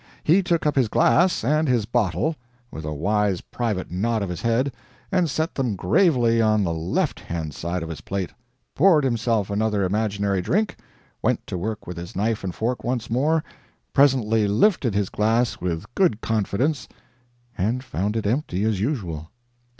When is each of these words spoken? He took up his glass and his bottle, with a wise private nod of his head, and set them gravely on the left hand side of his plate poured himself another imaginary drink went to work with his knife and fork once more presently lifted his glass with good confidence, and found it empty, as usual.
He 0.23 0.41
took 0.41 0.65
up 0.65 0.75
his 0.75 0.87
glass 0.87 1.43
and 1.43 1.67
his 1.67 1.85
bottle, 1.85 2.35
with 2.71 2.85
a 2.85 2.91
wise 2.91 3.41
private 3.41 3.91
nod 3.91 4.23
of 4.23 4.29
his 4.29 4.41
head, 4.41 4.73
and 5.11 5.29
set 5.29 5.53
them 5.53 5.75
gravely 5.75 6.41
on 6.41 6.63
the 6.63 6.73
left 6.73 7.19
hand 7.19 7.53
side 7.53 7.83
of 7.83 7.89
his 7.89 8.01
plate 8.01 8.31
poured 8.73 9.03
himself 9.03 9.51
another 9.51 9.83
imaginary 9.83 10.41
drink 10.41 10.77
went 11.21 11.45
to 11.45 11.55
work 11.55 11.85
with 11.85 11.97
his 11.97 12.15
knife 12.15 12.43
and 12.43 12.55
fork 12.55 12.83
once 12.83 13.11
more 13.11 13.43
presently 13.93 14.47
lifted 14.47 14.95
his 14.95 15.09
glass 15.09 15.61
with 15.61 15.85
good 15.93 16.19
confidence, 16.19 16.87
and 17.55 17.83
found 17.83 18.15
it 18.17 18.25
empty, 18.25 18.63
as 18.63 18.79
usual. 18.81 19.29